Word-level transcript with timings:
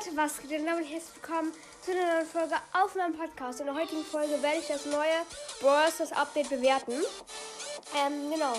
Leute, 0.00 0.16
was 0.16 0.40
geht 0.40 0.50
denn 0.50 0.64
damit? 0.64 0.88
Herzlich 0.88 1.14
willkommen 1.16 1.52
zu 1.82 1.90
einer 1.90 2.14
neuen 2.14 2.26
Folge 2.26 2.54
auf 2.72 2.94
meinem 2.94 3.14
Podcast. 3.14 3.60
In 3.60 3.66
der 3.66 3.74
heutigen 3.74 4.02
Folge 4.02 4.42
werde 4.42 4.58
ich 4.58 4.66
das 4.66 4.86
neue 4.86 5.26
Brawl 5.60 5.92
Stars 5.92 6.12
Update 6.12 6.48
bewerten. 6.48 6.92
Ähm, 7.94 8.30
genau. 8.30 8.54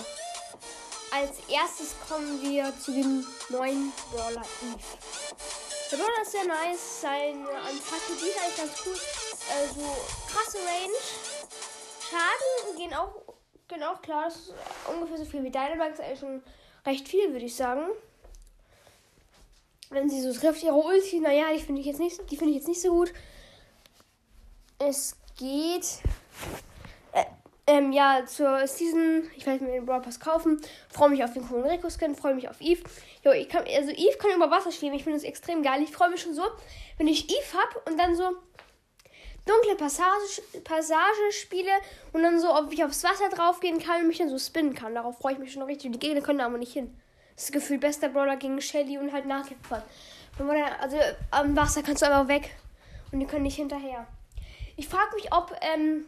Als 1.10 1.40
erstes 1.48 1.96
kommen 2.08 2.40
wir 2.42 2.72
zu 2.78 2.92
dem 2.92 3.26
neuen 3.48 3.92
Brawler 4.12 4.44
Eve. 4.62 4.78
Der 5.90 5.96
Brawler 5.96 6.22
ist 6.22 6.30
sehr 6.30 6.44
nice, 6.44 7.00
seine 7.00 7.32
die 7.32 8.28
ist 8.28 8.40
eigentlich 8.40 8.56
ganz 8.56 8.86
cool. 8.86 8.94
Äh, 8.94 9.66
so 9.74 9.96
krasse 10.32 10.58
Range. 10.58 10.94
Schaden 12.08 12.76
gehen 12.76 12.94
auch, 12.94 13.34
gehen 13.66 13.82
auch 13.82 14.00
klar, 14.00 14.26
das 14.26 14.36
ist 14.36 14.54
ungefähr 14.86 15.18
so 15.18 15.24
viel 15.24 15.42
wie 15.42 15.50
Dynamax, 15.50 15.98
eigentlich 15.98 16.20
schon 16.20 16.42
recht 16.86 17.08
viel, 17.08 17.32
würde 17.32 17.46
ich 17.46 17.56
sagen 17.56 17.86
wenn 19.92 20.08
sie 20.08 20.20
so 20.20 20.32
trifft, 20.32 20.62
ihre 20.62 20.74
Ulti, 20.74 21.20
naja, 21.20 21.46
die 21.54 21.60
finde 21.60 21.80
ich 21.80 21.86
jetzt 21.86 22.00
nicht, 22.00 22.20
ich 22.30 22.40
jetzt 22.40 22.68
nicht 22.68 22.80
so 22.80 22.90
gut. 22.90 23.12
Es 24.78 25.16
geht 25.38 25.86
äh, 27.12 27.24
ähm, 27.66 27.92
ja 27.92 28.24
zur 28.26 28.66
Season. 28.66 29.30
Ich 29.36 29.46
werde 29.46 29.64
mir 29.64 29.72
den 29.72 29.86
Brawl 29.86 30.02
Pass 30.02 30.18
kaufen. 30.18 30.60
Freue 30.88 31.10
mich 31.10 31.22
auf 31.22 31.32
den 31.32 31.46
coolen 31.46 31.64
Rico 31.64 31.88
Skin. 31.88 32.14
Freue 32.14 32.34
mich 32.34 32.48
auf 32.48 32.60
Eve. 32.60 32.82
Jo, 33.24 33.32
ich 33.32 33.48
kann, 33.48 33.64
also 33.64 33.90
Eve 33.90 34.18
kann 34.18 34.32
über 34.34 34.50
Wasser 34.50 34.72
schweben. 34.72 34.94
Ich 34.94 35.04
finde 35.04 35.18
das 35.18 35.24
extrem 35.24 35.62
geil. 35.62 35.82
Ich 35.82 35.92
freue 35.92 36.10
mich 36.10 36.20
schon 36.20 36.34
so, 36.34 36.42
wenn 36.98 37.06
ich 37.06 37.30
Eve 37.30 37.58
habe 37.58 37.90
und 37.90 37.98
dann 37.98 38.16
so 38.16 38.24
dunkle 39.44 39.76
Passage, 39.76 40.42
Passage 40.64 41.32
spiele 41.32 41.70
und 42.12 42.22
dann 42.22 42.40
so, 42.40 42.54
ob 42.54 42.72
ich 42.72 42.84
aufs 42.84 43.04
Wasser 43.04 43.28
draufgehen 43.28 43.78
kann 43.78 44.02
und 44.02 44.08
mich 44.08 44.18
dann 44.18 44.28
so 44.28 44.38
spinnen 44.38 44.74
kann. 44.74 44.94
Darauf 44.94 45.18
freue 45.18 45.34
ich 45.34 45.38
mich 45.38 45.52
schon 45.52 45.62
richtig. 45.62 45.92
Die 45.92 45.98
Gegner 45.98 46.20
können 46.20 46.38
da 46.38 46.46
aber 46.46 46.58
nicht 46.58 46.72
hin. 46.72 46.96
Das 47.36 47.50
Gefühl 47.50 47.78
bester 47.78 48.08
Brawler 48.08 48.36
gegen 48.36 48.60
Shelly 48.60 48.98
und 48.98 49.12
halt 49.12 49.26
Nahkämpfer. 49.26 49.82
Also 50.80 50.96
am 51.30 51.56
Wasser 51.56 51.82
kannst 51.82 52.02
du 52.02 52.06
einfach 52.06 52.28
weg 52.28 52.54
und 53.10 53.20
die 53.20 53.26
können 53.26 53.42
nicht 53.42 53.56
hinterher. 53.56 54.06
Ich 54.76 54.88
frage 54.88 55.14
mich, 55.14 55.32
ob 55.32 55.54
ähm, 55.60 56.06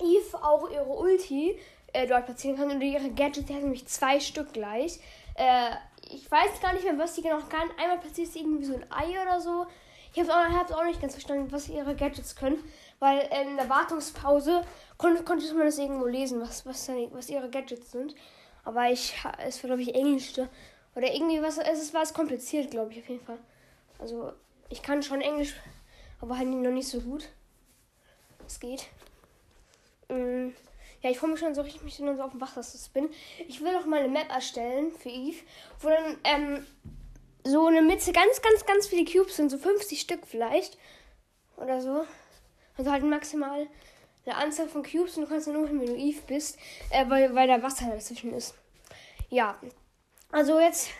Eve 0.00 0.36
auch 0.42 0.70
ihre 0.70 0.84
Ulti 0.84 1.58
äh, 1.92 2.06
dort 2.06 2.26
platzieren 2.26 2.56
kann 2.56 2.70
oder 2.70 2.84
ihre 2.84 3.10
Gadgets. 3.10 3.46
Die 3.46 3.54
hat 3.54 3.62
nämlich 3.62 3.86
zwei 3.86 4.20
Stück 4.20 4.52
gleich. 4.52 5.00
Äh, 5.34 5.70
ich 6.10 6.30
weiß 6.30 6.60
gar 6.60 6.72
nicht 6.72 6.84
mehr, 6.84 6.98
was 6.98 7.14
sie 7.14 7.22
genau 7.22 7.38
kann. 7.48 7.68
Einmal 7.78 7.98
platziert 7.98 8.28
sie 8.28 8.40
irgendwie 8.40 8.64
so 8.64 8.74
ein 8.74 8.86
Ei 8.90 9.20
oder 9.20 9.40
so. 9.40 9.66
Ich 10.12 10.20
habe 10.20 10.30
es 10.30 10.72
auch, 10.72 10.78
auch, 10.78 10.84
nicht 10.84 11.00
ganz 11.00 11.12
verstanden, 11.12 11.50
was 11.50 11.68
ihre 11.68 11.94
Gadgets 11.94 12.36
können. 12.36 12.62
Weil 13.00 13.18
äh, 13.30 13.42
in 13.42 13.56
der 13.56 13.68
Wartungspause 13.68 14.62
konnte, 14.96 15.22
konnte 15.24 15.52
man 15.54 15.66
das 15.66 15.78
irgendwo 15.78 16.06
lesen, 16.06 16.40
was, 16.40 16.64
was, 16.64 16.88
was 17.10 17.28
ihre 17.28 17.50
Gadgets 17.50 17.90
sind. 17.90 18.14
Aber 18.66 18.90
ich, 18.90 19.14
es 19.46 19.62
war, 19.62 19.68
glaube 19.68 19.82
ich, 19.82 19.94
Englisch. 19.94 20.32
Oder 20.96 21.14
irgendwie 21.14 21.40
was, 21.40 21.56
es 21.56 21.94
war 21.94 22.02
es 22.02 22.12
kompliziert, 22.12 22.72
glaube 22.72 22.92
ich, 22.92 22.98
auf 22.98 23.08
jeden 23.08 23.24
Fall. 23.24 23.38
Also, 24.00 24.32
ich 24.68 24.82
kann 24.82 25.04
schon 25.04 25.20
Englisch, 25.20 25.54
aber 26.20 26.36
halt 26.36 26.48
noch 26.48 26.72
nicht 26.72 26.88
so 26.88 27.00
gut. 27.00 27.28
Es 28.44 28.58
geht. 28.58 28.88
Ähm, 30.08 30.52
ja, 31.00 31.10
ich 31.10 31.18
freue 31.18 31.30
mich 31.30 31.38
schon 31.38 31.54
so 31.54 31.62
richtig, 31.62 31.84
mich 31.84 31.96
dann 31.96 32.16
so 32.16 32.24
auf 32.24 32.32
dem 32.32 32.42
zu 32.42 32.90
bin. 32.90 33.08
Ich 33.46 33.60
will 33.62 33.76
auch 33.76 33.86
mal 33.86 34.00
eine 34.00 34.08
Map 34.08 34.30
erstellen 34.30 34.90
für 34.90 35.10
Eve, 35.10 35.44
wo 35.78 35.88
dann 35.88 36.18
ähm, 36.24 36.66
so 37.44 37.68
eine 37.68 37.82
Mitte 37.82 38.10
ganz, 38.10 38.42
ganz, 38.42 38.66
ganz 38.66 38.88
viele 38.88 39.04
Cubes 39.04 39.36
sind, 39.36 39.50
so 39.50 39.58
50 39.58 40.00
Stück 40.00 40.26
vielleicht. 40.26 40.76
Oder 41.56 41.80
so. 41.80 42.04
Also 42.76 42.90
halt 42.90 43.04
maximal 43.04 43.68
eine 44.26 44.36
Anzahl 44.36 44.68
von 44.68 44.82
Cubes 44.82 45.16
und 45.16 45.24
du 45.24 45.28
kannst 45.28 45.46
nur 45.46 45.66
hin, 45.68 45.80
wenn 45.80 45.86
du 45.86 45.96
Eve 45.96 46.20
bist, 46.26 46.58
äh, 46.90 47.08
weil, 47.08 47.34
weil 47.34 47.46
da 47.46 47.62
Wasser 47.62 47.86
dazwischen 47.86 48.32
ist. 48.34 48.54
Ja, 49.30 49.56
also 50.32 50.60
jetzt 50.60 50.90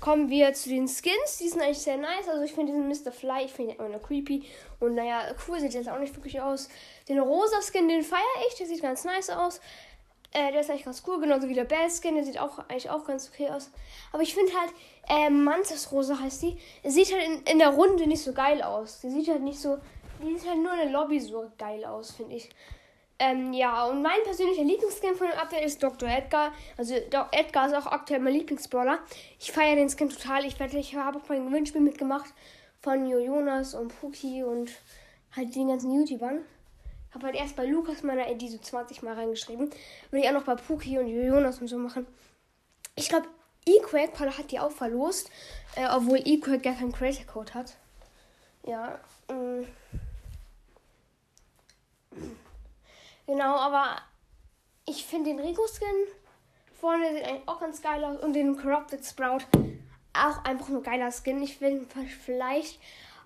kommen 0.00 0.28
wir 0.30 0.52
zu 0.54 0.68
den 0.68 0.88
Skins. 0.88 1.38
Die 1.40 1.48
sind 1.48 1.62
eigentlich 1.62 1.78
sehr 1.78 1.96
nice. 1.96 2.28
Also 2.28 2.42
ich 2.42 2.52
finde 2.52 2.72
diesen 2.72 2.88
Mr. 2.88 3.12
Fly, 3.12 3.44
ich 3.44 3.52
finde 3.52 3.72
ihn 3.72 3.78
immer 3.78 3.88
nur 3.88 4.02
creepy. 4.02 4.44
Und 4.80 4.94
naja, 4.94 5.34
cool 5.46 5.60
sieht 5.60 5.74
jetzt 5.74 5.88
auch 5.88 5.98
nicht 5.98 6.14
wirklich 6.16 6.40
aus. 6.40 6.68
Den 7.08 7.20
rosa 7.20 7.60
Skin, 7.62 7.88
den 7.88 8.02
feiere 8.02 8.20
ich. 8.48 8.56
Der 8.56 8.66
sieht 8.66 8.82
ganz 8.82 9.04
nice 9.04 9.30
aus. 9.30 9.60
Äh, 10.32 10.50
der 10.50 10.62
ist 10.62 10.70
eigentlich 10.70 10.86
ganz 10.86 11.02
cool, 11.06 11.20
genauso 11.20 11.46
wie 11.48 11.54
der 11.54 11.64
Bell 11.64 11.90
Skin, 11.90 12.14
der 12.14 12.24
sieht 12.24 12.40
auch 12.40 12.58
eigentlich 12.60 12.88
auch 12.88 13.04
ganz 13.04 13.28
okay 13.28 13.50
aus. 13.50 13.70
Aber 14.12 14.22
ich 14.22 14.34
finde 14.34 14.50
halt, 14.58 14.72
äh, 15.08 15.28
Mantis 15.28 15.92
Rosa 15.92 16.18
heißt 16.18 16.42
die, 16.42 16.56
sieht 16.84 17.12
halt 17.12 17.22
in, 17.22 17.42
in 17.42 17.58
der 17.58 17.68
Runde 17.68 18.06
nicht 18.06 18.22
so 18.22 18.32
geil 18.32 18.62
aus. 18.62 19.00
Die 19.00 19.10
sieht 19.10 19.28
halt 19.28 19.42
nicht 19.42 19.60
so 19.60 19.76
die 20.22 20.38
sieht 20.38 20.48
halt 20.48 20.62
nur 20.62 20.72
in 20.72 20.78
der 20.78 20.90
Lobby 20.90 21.20
so 21.20 21.50
geil 21.58 21.84
aus, 21.84 22.12
finde 22.12 22.36
ich. 22.36 22.48
Ähm, 23.18 23.52
ja, 23.52 23.84
und 23.86 24.02
mein 24.02 24.20
persönlicher 24.24 24.64
Lieblingsskin 24.64 25.14
von 25.14 25.28
dem 25.28 25.38
Update 25.38 25.64
ist 25.64 25.80
Dr. 25.80 26.08
Edgar. 26.08 26.52
Also 26.76 26.94
Dr. 27.08 27.28
Edgar 27.30 27.68
ist 27.68 27.74
auch 27.74 27.86
aktuell 27.86 28.18
mein 28.18 28.32
Lieblingsbrawler. 28.32 28.98
Ich 29.38 29.52
feiere 29.52 29.76
den 29.76 29.88
Skin 29.88 30.10
total. 30.10 30.44
Ich, 30.44 30.58
ich 30.60 30.96
habe 30.96 31.18
auch 31.18 31.22
beim 31.22 31.46
Gewinnspiel 31.46 31.80
mitgemacht 31.80 32.32
von 32.80 33.06
Jo 33.08 33.18
Jonas 33.18 33.74
und 33.74 33.88
Puki 34.00 34.42
und 34.42 34.72
halt 35.36 35.54
den 35.54 35.68
ganzen 35.68 35.92
YouTubern. 35.92 36.40
Habe 37.14 37.26
halt 37.26 37.36
erst 37.36 37.54
bei 37.54 37.64
Lukas 37.64 38.02
meiner 38.02 38.28
ID 38.28 38.50
so 38.50 38.58
20 38.58 39.02
Mal 39.02 39.14
reingeschrieben. 39.14 39.70
Würde 40.10 40.24
ich 40.24 40.28
auch 40.28 40.34
noch 40.34 40.44
bei 40.44 40.56
Puki 40.56 40.98
und 40.98 41.06
Jo 41.06 41.22
Jonas 41.22 41.60
und 41.60 41.68
so 41.68 41.78
machen. 41.78 42.06
Ich 42.96 43.08
glaube, 43.08 43.28
E-Quack 43.66 44.18
hat 44.18 44.50
die 44.50 44.58
auch 44.58 44.72
verlost. 44.72 45.30
Äh, 45.76 45.86
obwohl 45.94 46.18
E-Quack 46.24 46.62
gar 46.64 46.74
keinen 46.74 46.90
Creator 46.90 47.24
Code 47.26 47.54
hat. 47.54 47.76
Ja, 48.66 48.98
äh. 49.28 49.64
Genau, 53.32 53.56
aber 53.56 53.96
ich 54.86 55.06
finde 55.06 55.30
den 55.30 55.40
Rico-Skin 55.40 55.88
vorne 56.78 57.14
sieht 57.14 57.24
eigentlich 57.24 57.48
auch 57.48 57.60
ganz 57.60 57.80
geil 57.80 58.04
aus 58.04 58.22
und 58.22 58.34
den 58.34 58.58
Corrupted 58.58 59.02
Sprout 59.06 59.46
auch 60.12 60.44
einfach 60.44 60.68
nur 60.68 60.82
geiler 60.82 61.10
Skin. 61.10 61.42
Ich 61.42 61.62
will 61.62 61.86
vielleicht 62.26 62.78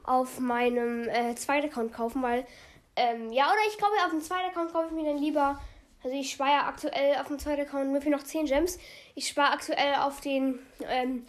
auf 0.05 0.39
meinem 0.39 1.09
äh, 1.09 1.35
zweiten 1.35 1.67
Account 1.67 1.93
kaufen, 1.93 2.23
weil 2.23 2.47
ähm, 2.95 3.33
ja, 3.33 3.47
oder 3.47 3.59
ich 3.69 3.79
glaube, 3.79 3.95
auf 4.05 4.11
dem 4.11 4.21
zweiten 4.21 4.51
Account 4.51 4.73
kaufe 4.73 4.87
ich 4.91 4.93
mir 4.93 5.11
dann 5.11 5.19
lieber. 5.19 5.59
Also 6.05 6.17
ich 6.17 6.31
spare 6.31 6.67
aktuell 6.67 7.17
auf 7.17 7.27
dem 7.27 7.41
zweiten 7.41 7.63
Account 7.63 7.91
mir 7.91 8.01
für 8.01 8.11
noch 8.11 8.23
10 8.23 8.47
Gems. 8.47 8.79
Ich 9.17 9.27
spare 9.27 9.55
aktuell 9.55 9.97
auf 9.97 10.21
den 10.21 10.61
ähm, 10.89 11.27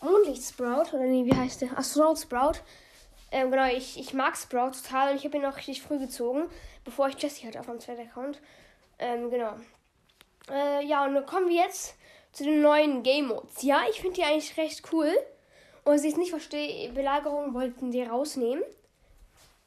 Mondlicht 0.00 0.42
Sprout 0.42 0.92
oder 0.92 1.04
nee, 1.04 1.24
wie 1.24 1.36
heißt 1.36 1.60
der? 1.60 1.78
Astronaut 1.78 2.18
Sprout. 2.18 2.64
Ähm, 3.30 3.50
genau, 3.50 3.66
ich, 3.66 3.98
ich 3.98 4.14
mag 4.14 4.36
Sprout 4.36 4.70
total 4.70 5.10
und 5.10 5.16
ich 5.16 5.24
habe 5.24 5.36
ihn 5.36 5.44
auch 5.44 5.56
richtig 5.56 5.82
früh 5.82 5.98
gezogen, 5.98 6.48
bevor 6.84 7.08
ich 7.08 7.20
Jessie 7.20 7.46
hatte 7.46 7.60
auf 7.60 7.66
meinem 7.68 7.80
zweiten 7.80 8.08
Account. 8.08 8.40
Ähm, 8.98 9.30
genau. 9.30 9.54
Äh, 10.50 10.84
ja, 10.86 11.04
und 11.04 11.14
dann 11.14 11.26
kommen 11.26 11.48
wir 11.48 11.62
jetzt 11.62 11.96
zu 12.32 12.44
den 12.44 12.62
neuen 12.62 13.02
Game 13.02 13.28
Modes. 13.28 13.62
Ja, 13.62 13.82
ich 13.90 14.00
finde 14.00 14.16
die 14.16 14.24
eigentlich 14.24 14.56
recht 14.56 14.82
cool. 14.92 15.12
Und 15.84 15.94
was 15.94 16.04
ich 16.04 16.16
nicht 16.16 16.30
verstehe, 16.30 16.92
Belagerung 16.92 17.54
wollten 17.54 17.90
die 17.90 18.02
rausnehmen. 18.02 18.62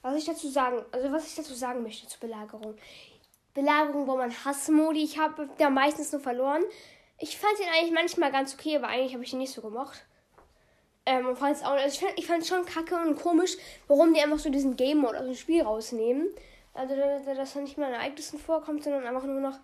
Was 0.02 0.16
ich 0.16 0.26
dazu 0.26 0.50
sagen, 0.50 0.84
also 0.92 1.12
was 1.12 1.28
ich 1.28 1.36
dazu 1.36 1.54
sagen 1.54 1.84
möchte 1.84 2.08
zur 2.08 2.20
Belagerung. 2.20 2.76
Belagerung 3.54 4.08
wo 4.08 4.16
man 4.16 4.32
Hassmodi. 4.46 5.04
Ich 5.04 5.20
habe 5.20 5.50
da 5.58 5.70
meistens 5.70 6.12
nur 6.12 6.22
verloren. 6.22 6.64
Ich 7.20 7.38
fand 7.38 7.58
den 7.60 7.68
eigentlich 7.70 7.94
manchmal 7.94 8.32
ganz 8.32 8.54
okay, 8.56 8.78
aber 8.78 8.88
eigentlich 8.88 9.14
habe 9.14 9.24
ich 9.24 9.34
ihn 9.34 9.40
nicht 9.40 9.54
so 9.54 9.62
gemocht. 9.62 10.06
Ähm, 11.06 11.26
und 11.28 11.38
fand 11.38 11.64
auch, 11.66 11.72
also 11.72 12.06
ich 12.16 12.28
fand 12.28 12.44
es 12.44 12.48
schon 12.48 12.66
kacke 12.66 12.96
und 12.96 13.20
komisch, 13.20 13.58
warum 13.88 14.14
die 14.14 14.22
einfach 14.22 14.40
so 14.40 14.50
diesen 14.50 14.76
Game 14.76 15.00
Mode 15.00 15.20
aus 15.20 15.26
dem 15.26 15.36
Spiel 15.36 15.64
rausnehmen. 15.64 16.28
Also, 16.74 16.96
dass 16.96 17.56
er 17.56 17.62
nicht 17.62 17.78
mehr 17.78 17.90
in 17.90 17.96
Ereignissen 17.96 18.40
vorkommt, 18.40 18.84
sondern 18.84 19.06
einfach 19.06 19.24
nur 19.24 19.42
noch 19.42 19.60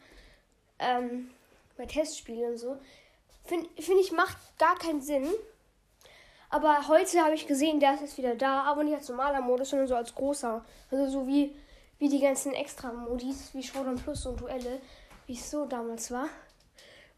ähm, 0.80 1.30
bei 1.78 1.86
Testspielen 1.86 2.52
und 2.52 2.58
so. 2.58 2.78
Finde 3.46 3.70
find 3.80 4.00
ich, 4.02 4.12
macht 4.12 4.38
gar 4.58 4.78
keinen 4.78 5.02
Sinn. 5.02 5.28
Aber 6.50 6.88
heute 6.88 7.22
habe 7.22 7.36
ich 7.36 7.48
gesehen, 7.48 7.80
der 7.80 7.94
ist 7.94 8.02
jetzt 8.02 8.18
wieder 8.18 8.36
da, 8.36 8.64
aber 8.64 8.84
nicht 8.84 8.96
als 8.96 9.10
normaler 9.10 9.42
Modus, 9.42 9.70
sondern 9.70 9.88
so 9.88 9.96
als 9.96 10.16
großer. 10.16 10.64
Also 10.92 11.10
so 11.10 11.28
wie, 11.28 11.56
wie 12.00 12.10
die 12.10 12.20
ganzen 12.20 12.54
Extra-Modis, 12.54 13.52
wie 13.54 13.64
Showdown 13.64 13.98
Plus 13.98 14.26
und 14.26 14.40
Duelle, 14.40 14.82
wie 15.28 15.34
es 15.34 15.50
so 15.50 15.66
damals 15.66 16.12
war. 16.12 16.30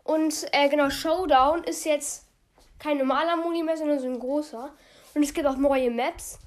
Und 0.03 0.47
äh, 0.51 0.69
genau, 0.69 0.89
Showdown 0.89 1.63
ist 1.63 1.85
jetzt 1.85 2.25
kein 2.79 2.97
normaler 2.97 3.35
Moni 3.35 3.61
mehr, 3.63 3.77
sondern 3.77 3.99
so 3.99 4.07
ein 4.07 4.19
großer. 4.19 4.73
Und 5.13 5.23
es 5.23 5.33
gibt 5.33 5.47
auch 5.47 5.57
neue 5.57 5.91
Maps. 5.91 6.39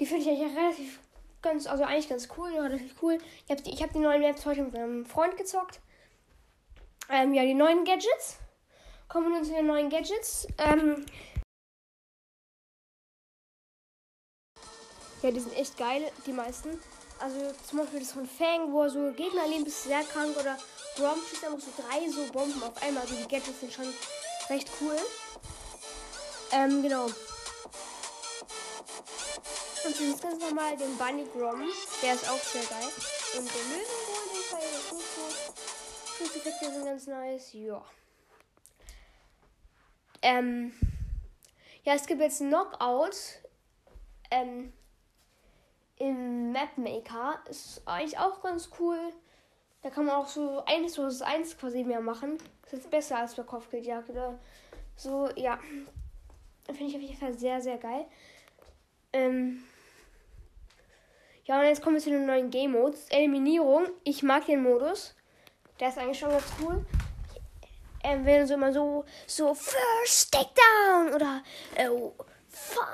Die 0.00 0.06
finde 0.06 0.22
ich 0.22 0.28
eigentlich 0.28 0.56
relativ 0.56 1.00
ganz, 1.42 1.66
also 1.66 1.84
eigentlich 1.84 2.08
ganz 2.08 2.28
cool, 2.36 2.50
relativ 2.50 2.94
cool. 3.02 3.18
Ich 3.44 3.50
habe 3.50 3.62
die, 3.62 3.70
hab 3.82 3.92
die 3.92 3.98
neuen 3.98 4.22
Maps 4.22 4.44
heute 4.44 4.62
mit 4.62 4.72
meinem 4.72 5.06
Freund 5.06 5.36
gezockt. 5.36 5.80
Ähm, 7.08 7.34
ja, 7.34 7.42
die 7.44 7.54
neuen 7.54 7.84
Gadgets. 7.84 8.38
Kommen 9.08 9.28
wir 9.28 9.36
nun 9.36 9.44
zu 9.44 9.52
den 9.52 9.66
neuen 9.66 9.90
Gadgets. 9.90 10.48
Ähm, 10.58 11.04
ja, 15.22 15.30
die 15.30 15.40
sind 15.40 15.56
echt 15.56 15.76
geil, 15.76 16.10
die 16.26 16.32
meisten. 16.32 16.80
Also 17.20 17.52
zum 17.68 17.78
Beispiel 17.78 18.00
das 18.00 18.12
von 18.12 18.26
Fang, 18.26 18.72
wo 18.72 18.82
er 18.82 18.90
so 18.90 19.12
Gegner 19.12 19.46
leben, 19.46 19.66
ist 19.66 19.84
sehr 19.84 20.02
krank. 20.02 20.36
Oder 20.38 20.58
Grom 20.96 21.18
schießt 21.28 21.44
einfach 21.44 21.60
so 21.60 21.70
drei 21.80 22.08
so 22.08 22.32
Bomben 22.32 22.62
auf 22.62 22.82
einmal. 22.82 23.02
Also 23.02 23.14
die 23.14 23.28
Gadgets 23.28 23.60
sind 23.60 23.72
schon 23.72 23.86
recht 24.50 24.70
cool. 24.80 24.96
Ähm, 26.52 26.82
genau. 26.82 27.06
Und 29.84 30.00
jetzt 30.00 30.22
ganz 30.22 30.40
normal 30.40 30.76
den 30.76 30.96
Bunny 30.96 31.26
Grom. 31.32 31.62
Der 32.02 32.14
ist 32.14 32.28
auch 32.28 32.38
sehr 32.38 32.62
geil. 32.64 32.88
Und 33.36 33.48
der 33.48 33.62
Löwenwohl, 33.62 34.24
den 34.32 34.42
feiere 34.42 34.78
ich 34.78 34.90
gut 34.90 35.00
so. 35.00 36.24
Schusseffekte 36.24 36.72
sind 36.72 36.84
ganz 36.84 37.06
nice. 37.06 37.52
Ja. 37.52 37.84
Ähm. 40.22 40.72
Ja, 41.82 41.94
es 41.94 42.06
gibt 42.06 42.20
jetzt 42.22 42.38
Knockout 42.38 43.16
ähm, 44.30 44.72
im 45.96 46.52
Mapmaker. 46.52 47.42
Ist 47.48 47.82
eigentlich 47.86 48.18
auch 48.18 48.42
ganz 48.42 48.70
cool. 48.78 48.98
Da 49.82 49.90
kann 49.90 50.06
man 50.06 50.14
auch 50.14 50.28
so 50.28 50.64
eins 50.64 50.94
versus 50.94 51.20
eins 51.20 51.58
quasi 51.58 51.84
mehr 51.84 52.00
machen. 52.00 52.38
Ist 52.74 52.90
besser 52.90 53.18
als 53.18 53.34
bei 53.34 53.44
Kopfgeldjagd 53.44 54.10
oder 54.10 54.38
so, 54.96 55.28
ja. 55.36 55.58
Finde 56.66 56.84
ich 56.84 56.96
auf 56.96 57.02
jeden 57.02 57.16
Fall 57.16 57.38
sehr, 57.38 57.60
sehr 57.60 57.78
geil. 57.78 58.06
Ähm 59.12 59.62
ja, 61.44 61.60
und 61.60 61.66
jetzt 61.66 61.82
kommen 61.82 61.94
wir 61.94 62.02
zu 62.02 62.10
den 62.10 62.26
neuen 62.26 62.50
Game 62.50 62.72
Modes. 62.72 63.06
Eliminierung. 63.10 63.86
Ich 64.02 64.22
mag 64.22 64.46
den 64.46 64.62
Modus. 64.62 65.14
Der 65.78 65.88
ist 65.88 65.98
eigentlich 65.98 66.18
schon 66.18 66.30
ganz 66.30 66.46
cool. 66.60 66.84
Ähm, 68.02 68.24
wenn 68.24 68.46
so 68.46 68.54
immer 68.54 68.72
so, 68.72 69.04
so 69.26 69.54
First 69.54 70.32
Takedown 70.32 71.14
oder 71.14 71.42
äh, 71.76 71.88
four, 71.88 72.88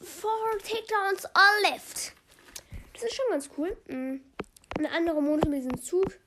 four 0.00 0.58
Takedowns 0.58 1.24
all 1.32 1.72
left. 1.72 2.12
Das 2.92 3.04
ist 3.04 3.14
schon 3.14 3.26
ganz 3.30 3.48
cool. 3.56 3.76
Mhm. 3.86 4.22
Ein 4.78 4.86
anderer 4.86 5.20
Modus 5.20 5.48
mit 5.48 5.60
diesem 5.60 5.80
Zug. 5.80 6.18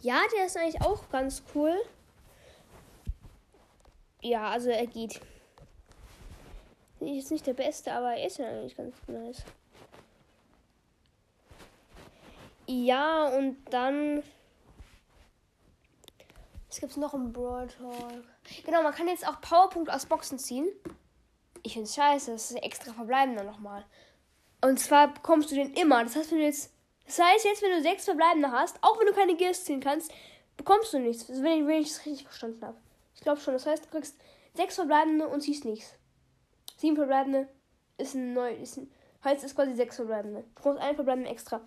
Ja, 0.00 0.20
der 0.36 0.46
ist 0.46 0.56
eigentlich 0.56 0.82
auch 0.82 1.08
ganz 1.10 1.42
cool. 1.54 1.74
Ja, 4.22 4.50
also 4.50 4.70
er 4.70 4.86
geht. 4.86 5.20
Ist 7.00 7.30
nicht 7.30 7.46
der 7.46 7.54
beste, 7.54 7.92
aber 7.92 8.14
er 8.14 8.26
ist 8.26 8.38
ja 8.38 8.48
eigentlich 8.48 8.76
ganz 8.76 8.96
nice. 9.06 9.44
Ja, 12.66 13.28
und 13.28 13.56
dann. 13.70 14.22
Was 16.68 16.80
gibt's 16.80 16.96
noch 16.96 17.14
im 17.14 17.32
Brawl 17.32 17.68
Talk? 17.68 18.24
Genau, 18.64 18.82
man 18.82 18.92
kann 18.92 19.08
jetzt 19.08 19.26
auch 19.26 19.40
Powerpunkt 19.40 19.90
aus 19.90 20.06
Boxen 20.06 20.38
ziehen. 20.38 20.68
Ich 21.62 21.74
find's 21.74 21.94
scheiße, 21.94 22.32
das 22.32 22.50
ist 22.50 22.56
extra 22.62 22.92
verbleibender 22.92 23.44
nochmal. 23.44 23.84
Und 24.60 24.78
zwar 24.78 25.12
bekommst 25.12 25.50
du 25.50 25.54
den 25.54 25.74
immer. 25.74 26.02
Das 26.04 26.16
heißt, 26.16 26.32
wenn 26.32 26.38
du 26.38 26.44
jetzt. 26.44 26.72
Das 27.06 27.18
heißt, 27.18 27.44
jetzt, 27.44 27.62
wenn 27.62 27.70
du 27.70 27.82
sechs 27.82 28.04
verbleibende 28.04 28.50
hast, 28.50 28.78
auch 28.82 28.98
wenn 28.98 29.06
du 29.06 29.12
keine 29.12 29.36
Gears 29.36 29.64
ziehen 29.64 29.80
kannst, 29.80 30.12
bekommst 30.56 30.92
du 30.92 30.98
nichts. 30.98 31.28
Wenn 31.28 31.68
ich, 31.70 31.88
das 31.88 32.04
richtig 32.04 32.24
verstanden 32.24 32.64
habe. 32.64 32.76
Ich 33.14 33.20
glaube 33.20 33.40
schon. 33.40 33.54
Das 33.54 33.66
heißt, 33.66 33.86
du 33.86 33.90
kriegst 33.90 34.16
sechs 34.54 34.74
verbleibende 34.74 35.28
und 35.28 35.40
ziehst 35.40 35.64
nichts. 35.64 35.94
Sieben 36.76 36.96
verbleibende 36.96 37.48
ist 37.96 38.14
ein 38.14 38.34
neu. 38.34 38.52
Ist 38.54 38.76
ein, 38.76 38.90
heißt, 39.24 39.44
ist 39.44 39.54
quasi 39.54 39.74
sechs 39.74 39.96
verbleibende. 39.96 40.42
Du 40.42 40.54
bekommst 40.54 40.82
einen 40.82 40.96
verbleibenden 40.96 41.32
extra. 41.32 41.60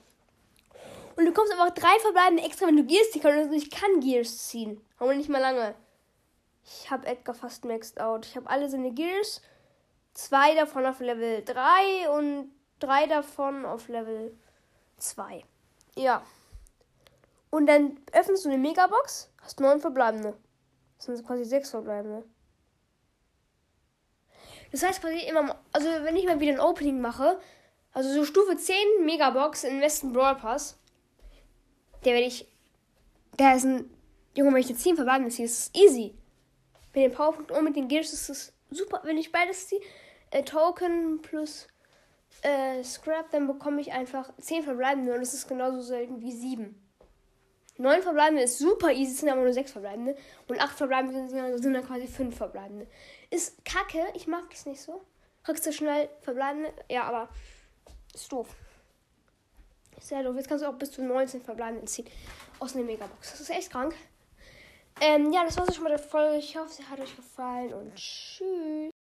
Und 1.15 1.25
du 1.25 1.31
bekommst 1.31 1.51
einfach 1.53 1.71
drei 1.71 1.99
verbleibende 1.99 2.43
extra, 2.43 2.67
wenn 2.67 2.77
du 2.77 2.85
Gears 2.85 3.11
ziehen 3.11 3.21
kannst. 3.21 3.37
Also 3.37 3.53
ich 3.53 3.71
kann 3.71 3.99
Gears 4.01 4.47
ziehen. 4.47 4.81
Aber 4.97 5.13
nicht 5.13 5.29
mal 5.29 5.41
lange. 5.41 5.73
Ich 6.63 6.91
habe 6.91 7.07
Edgar 7.07 7.33
fast 7.33 7.65
maxed 7.65 7.99
out. 7.99 8.25
Ich 8.25 8.35
habe 8.35 8.49
alle 8.49 8.69
seine 8.69 8.91
Gears. 8.91 9.41
Zwei 10.13 10.53
davon 10.55 10.85
auf 10.85 10.99
Level 10.99 11.43
3 11.43 12.09
und 12.09 12.51
drei 12.79 13.07
davon 13.07 13.65
auf 13.65 13.87
Level 13.87 14.37
2. 14.99 15.43
Ja. 15.95 16.23
Und 17.49 17.65
dann 17.65 17.99
öffnest 18.11 18.45
du 18.45 18.49
eine 18.49 18.57
Megabox, 18.57 19.31
hast 19.41 19.59
neun 19.59 19.79
verbleibende. 19.79 20.37
Das 20.97 21.05
sind 21.05 21.25
quasi 21.25 21.45
sechs 21.45 21.71
verbleibende. 21.71 22.23
Das 24.71 24.83
heißt 24.83 25.01
quasi 25.01 25.19
immer, 25.27 25.59
also 25.71 25.87
wenn 26.03 26.15
ich 26.15 26.25
mal 26.25 26.39
wieder 26.39 26.53
ein 26.53 26.59
Opening 26.59 27.01
mache, 27.01 27.39
also 27.93 28.13
so 28.13 28.23
Stufe 28.23 28.55
10 28.55 28.75
Megabox 29.03 29.63
im 29.63 29.81
Westen 29.81 30.13
Brawl 30.13 30.35
Pass, 30.35 30.77
der 32.05 32.13
werde 32.13 32.27
ich, 32.27 32.47
der 33.39 33.55
ist 33.55 33.65
ein, 33.65 33.89
Junge, 34.35 34.53
wenn 34.53 34.61
ich 34.61 34.69
jetzt 34.69 34.83
10 34.83 34.95
verbleibende 34.95 35.33
ziehe, 35.33 35.45
ist 35.45 35.75
es 35.75 35.81
easy. 35.81 36.15
Mit 36.93 37.03
dem 37.03 37.11
Powerpunkt 37.11 37.51
und 37.51 37.63
mit 37.63 37.75
den 37.75 37.87
Gears 37.87 38.13
ist 38.13 38.29
es 38.29 38.53
super, 38.69 39.01
wenn 39.03 39.17
ich 39.17 39.31
beides 39.31 39.67
ziehe, 39.67 39.81
äh, 40.31 40.43
Token 40.43 41.21
plus 41.21 41.67
äh, 42.43 42.83
Scrap, 42.83 43.31
dann 43.31 43.47
bekomme 43.47 43.81
ich 43.81 43.91
einfach 43.91 44.31
10 44.39 44.63
verbleibende 44.63 45.13
und 45.13 45.21
es 45.21 45.33
ist 45.33 45.47
genauso 45.47 45.81
selten 45.81 46.21
wie 46.21 46.31
7. 46.31 46.75
9 47.77 48.01
verbleibende 48.01 48.43
ist 48.43 48.59
super 48.59 48.91
easy, 48.91 49.13
sind 49.13 49.29
aber 49.29 49.41
nur 49.41 49.53
6 49.53 49.71
verbleibende. 49.71 50.15
Und 50.47 50.59
8 50.59 50.77
verbleibende 50.77 51.29
sind, 51.29 51.61
sind 51.61 51.73
dann 51.73 51.85
quasi 51.85 52.07
5 52.07 52.35
verbleibende. 52.35 52.87
Ist 53.29 53.63
kacke, 53.63 54.05
ich 54.15 54.27
mag 54.27 54.43
es 54.53 54.65
nicht 54.65 54.81
so. 54.81 55.01
Kriegst 55.43 55.65
du 55.65 55.71
schnell 55.71 56.09
verbleibende? 56.21 56.73
Ja, 56.89 57.03
aber 57.03 57.29
ist 58.13 58.31
doof. 58.31 58.49
Sehr 60.01 60.23
doof. 60.23 60.35
Jetzt 60.35 60.49
kannst 60.49 60.63
du 60.63 60.69
auch 60.69 60.73
bis 60.73 60.91
zu 60.91 61.03
19 61.03 61.41
verbleibende 61.41 61.85
ziehen. 61.85 62.07
Aus 62.59 62.75
einer 62.75 62.83
Megabox. 62.83 63.31
Das 63.31 63.39
ist 63.39 63.49
echt 63.49 63.71
krank. 63.71 63.95
Ähm, 65.01 65.31
ja, 65.31 65.45
das 65.45 65.57
war's 65.57 65.73
schon 65.73 65.85
mit 65.85 65.93
der 65.93 65.99
Folge. 65.99 66.37
Ich 66.37 66.57
hoffe, 66.57 66.73
sie 66.73 66.83
hat 66.83 66.99
euch 66.99 67.15
gefallen 67.15 67.73
und 67.73 67.95
tschüss. 67.95 68.91